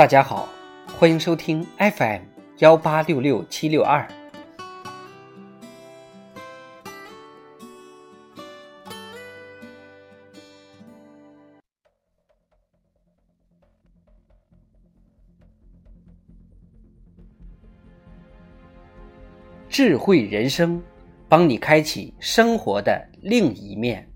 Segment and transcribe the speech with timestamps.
[0.00, 0.48] 大家好，
[0.98, 2.22] 欢迎收听 FM
[2.60, 4.08] 幺八六六七六二。
[19.68, 20.82] 智慧人生，
[21.28, 24.09] 帮你开启生活的另一面。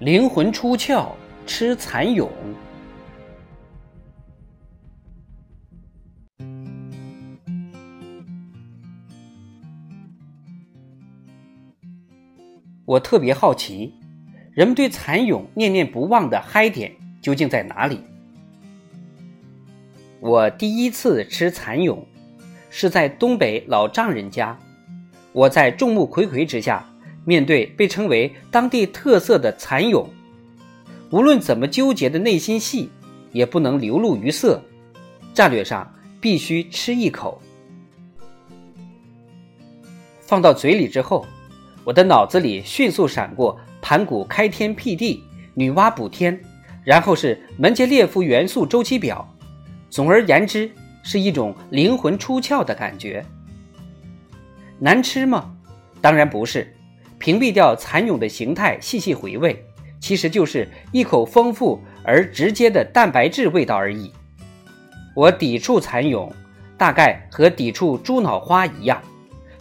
[0.00, 1.08] 灵魂出窍，
[1.46, 2.26] 吃蚕蛹。
[12.86, 13.92] 我特别好奇，
[14.52, 18.00] 人们对蚕蛹念念不忘的嗨点究竟在哪里？
[20.18, 22.06] 我第一次吃蚕蛹，
[22.70, 24.58] 是在东北老丈人家，
[25.32, 26.89] 我在众目睽睽之下。
[27.24, 30.08] 面对被称为当地特色的蚕蛹，
[31.10, 32.90] 无论怎么纠结的内心戏，
[33.32, 34.62] 也不能流露于色。
[35.32, 35.88] 战略上
[36.20, 37.40] 必须吃一口，
[40.20, 41.24] 放到嘴里之后，
[41.84, 45.22] 我的脑子里迅速闪过盘古开天辟地、
[45.54, 46.38] 女娲补天，
[46.84, 49.26] 然后是门捷列夫元素周期表。
[49.88, 50.70] 总而言之，
[51.02, 53.24] 是一种灵魂出窍的感觉。
[54.78, 55.54] 难吃吗？
[56.00, 56.74] 当然不是。
[57.20, 59.64] 屏蔽掉蚕蛹的形态，细细回味，
[60.00, 64.10] 其实就是一口丰富而直接的蛋白质味道而已。
[65.14, 66.32] 我抵触蚕蛹，
[66.78, 69.00] 大概和抵触猪脑花一样，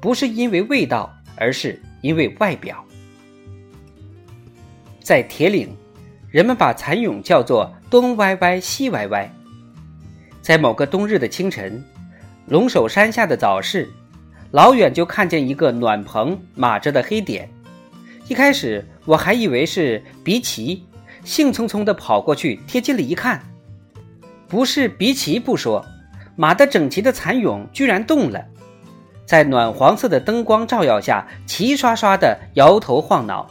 [0.00, 2.82] 不是因为味道，而是因为外表。
[5.00, 5.68] 在铁岭，
[6.30, 9.30] 人们把蚕蛹叫做东歪歪西歪歪。
[10.40, 11.84] 在某个冬日的清晨，
[12.46, 13.92] 龙首山下的早市。
[14.52, 17.48] 老远就看见一个暖棚码着的黑点，
[18.28, 20.82] 一开始我还以为是鼻鳍，
[21.24, 23.42] 兴冲冲地跑过去，贴近了一看，
[24.48, 25.82] 不是鼻鳍不说，
[26.36, 28.44] 码得整齐的蚕蛹居然动了，
[29.24, 33.50] 在暖黄色的灯光照耀下，齐刷刷地摇头晃脑，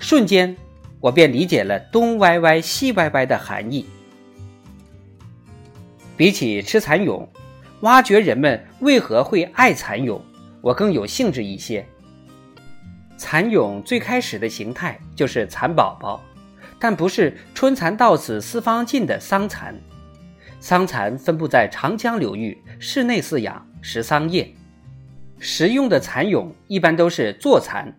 [0.00, 0.56] 瞬间
[0.98, 3.86] 我便理解了东歪歪西歪歪的含义。
[6.16, 7.28] 比起吃蚕蛹，
[7.82, 10.20] 挖掘人们为何会爱蚕蛹。
[10.60, 11.86] 我更有兴致一些。
[13.16, 16.22] 蚕蛹最开始的形态就是蚕宝宝，
[16.78, 19.74] 但不是“春蚕到死丝方尽”的桑蚕。
[20.58, 24.50] 桑蚕分布在长江流域，室内饲养，食桑叶。
[25.38, 27.98] 食用的蚕蛹一般都是坐蚕，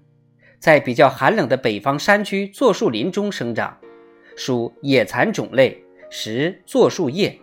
[0.59, 3.75] 在比较寒冷的北方山区坐树林中生长，
[4.35, 7.39] 属野蚕种类，食坐树叶。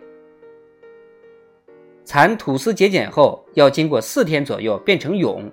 [2.11, 5.51] 蚕吐丝结茧后，要经过四天左右变成蛹，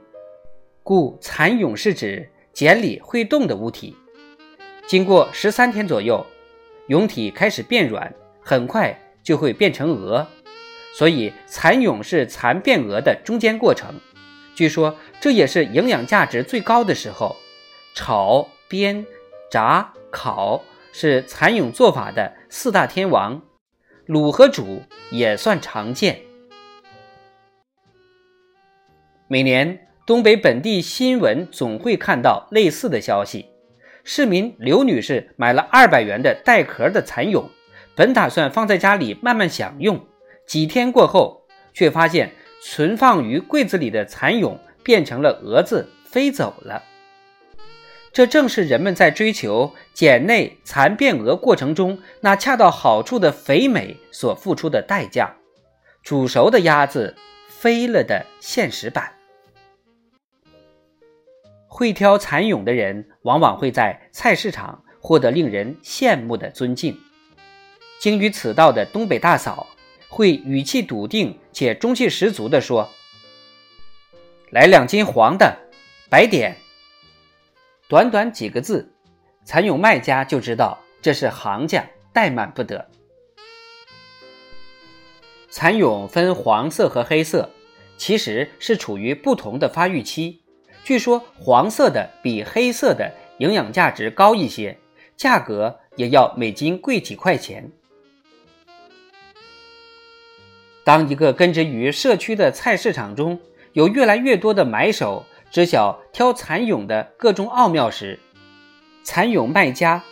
[0.82, 3.94] 故蚕蛹是指茧里会动的物体。
[4.86, 6.24] 经过十三天左右，
[6.88, 10.26] 蛹体开始变软，很快就会变成蛾，
[10.94, 13.94] 所以蚕蛹是蚕变蛾的中间过程。
[14.54, 17.36] 据说这也是营养价值最高的时候。
[17.94, 19.04] 炒、煸、
[19.50, 23.42] 炸、烤是蚕蛹做法的四大天王，
[24.06, 24.80] 卤和煮
[25.10, 26.22] 也算常见。
[29.28, 33.46] 每年，东北本地新闻总会看到类似的消息。
[34.04, 37.50] 市民刘女士买了二百元的带壳的蚕蛹，
[37.96, 40.06] 本打算放在家里慢慢享用。
[40.46, 41.42] 几天过后，
[41.74, 42.32] 却发现
[42.62, 46.84] 存放于柜子里的蚕蛹变成了蛾子飞走了。
[48.12, 55.34] 这正是人们在追求茧内蚕变蛾过程中那恰到好处的肥美所付出的代价。
[56.04, 57.16] 煮熟的鸭子
[57.48, 59.15] 飞了的现实版。
[61.76, 66.98] 会挑蚕蛹的人，往往会在菜市场获得令人羡慕的尊敬。
[67.98, 69.66] 精于此道的东北大嫂
[70.08, 72.88] 会语气笃定且中气十足地说
[74.48, 75.54] ：“来两斤黄的，
[76.08, 76.56] 白点。”
[77.88, 78.94] 短短几个字，
[79.44, 82.88] 蚕蛹卖家就知道这是行家，怠慢不得。
[85.50, 87.50] 蚕蛹分黄色和黑色，
[87.98, 90.40] 其实是处于不同的发育期。
[90.86, 94.78] 据说黄色的比黑色的营养价值高一些，
[95.16, 97.72] 价格也要每斤贵几块钱。
[100.84, 103.40] 当一个根植于社区的菜市场中
[103.72, 108.20] 有越来越多的买手知晓挑蚕蛹的各种奥妙时，
[109.02, 110.04] 蚕蛹卖家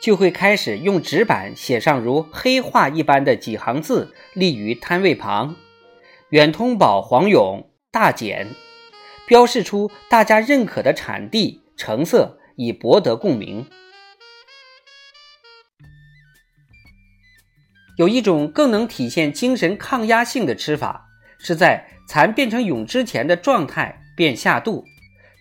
[0.00, 5.54] 就会开始用纸板写上如黑话一般的几行字，立于摊位旁
[6.30, 8.48] ：“远通宝黄蛹大减。”
[9.26, 13.66] 标示出大家认可的产地、成色以博得共鸣。
[17.96, 21.08] 有一种更能体现精神抗压性的吃法，
[21.38, 24.84] 是在蚕变成蛹之前的状态便下肚，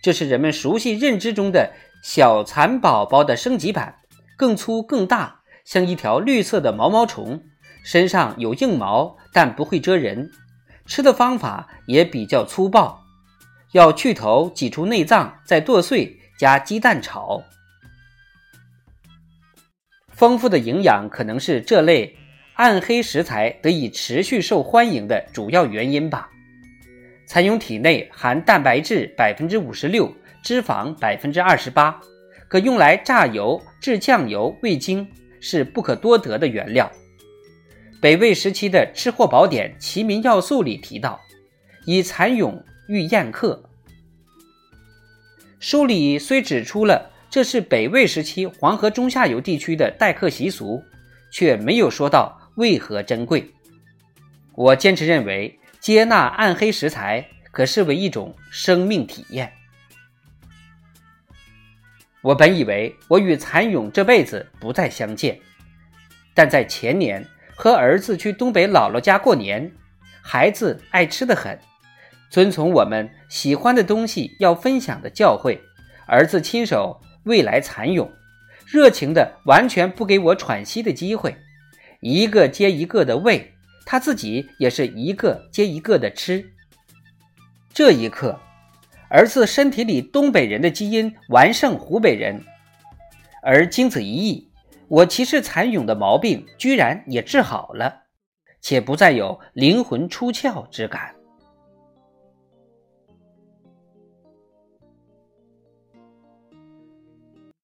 [0.01, 3.95] 这是人们熟悉认知中的小蚕宝宝的升级版，
[4.37, 7.43] 更粗更大，像一条绿色的毛毛虫，
[7.83, 10.31] 身上有硬毛，但不会蜇人。
[10.85, 13.04] 吃的方法也比较粗暴，
[13.75, 17.43] 要去头，挤出内脏，再剁碎，加鸡蛋炒。
[20.13, 22.15] 丰富的营养可能是这类。
[22.53, 26.29] 暗黑食材得以持续受欢迎的主要原因吧。
[27.27, 30.09] 蚕蛹体内含蛋白质百分之五十六，
[30.41, 31.99] 脂肪百分之二十八，
[32.47, 35.05] 可用来榨油、制酱油、味精，
[35.41, 36.89] 是不可多得的原料。
[37.99, 41.19] 北魏时期的《吃货宝典·齐民要素》里提到，
[41.85, 43.63] 以蚕蛹喻宴客。
[45.59, 50.83] 书里虽指出了这是北魏时期黄河中下游地区的待客习俗，
[51.31, 52.41] 却没有说到。
[52.55, 53.51] 为何珍贵？
[54.53, 59.51] 我坚持认为，接纳暗黑食材可视为一种生命体验。
[62.21, 65.37] 我本以为我与蚕蛹这辈子不再相见，
[66.33, 69.69] 但在前年和儿子去东北姥姥家过年，
[70.21, 71.59] 孩子爱吃的很，
[72.35, 75.57] 遵从我们喜欢的东西要分享的教诲，
[76.05, 78.09] 儿子亲手喂来蚕蛹，
[78.67, 81.37] 热情的完全不给我喘息的机会。
[82.01, 83.53] 一个接一个的喂，
[83.85, 86.45] 他自己也是一个接一个的吃。
[87.73, 88.37] 这一刻，
[89.07, 92.43] 儿子身体里东北人的基因完胜湖北人，
[93.41, 94.49] 而经此一役，
[94.89, 98.01] 我歧视蚕蛹的毛病居然也治好了，
[98.59, 101.15] 且不再有灵魂出窍之感。